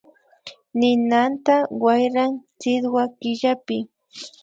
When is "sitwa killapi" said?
2.59-3.77